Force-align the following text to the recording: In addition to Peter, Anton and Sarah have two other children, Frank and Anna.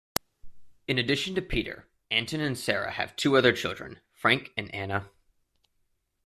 In 0.87 0.97
addition 0.97 1.35
to 1.35 1.43
Peter, 1.43 1.87
Anton 2.09 2.39
and 2.39 2.57
Sarah 2.57 2.89
have 2.89 3.15
two 3.15 3.37
other 3.37 3.51
children, 3.53 3.99
Frank 4.13 4.51
and 4.57 4.73
Anna. 4.73 5.11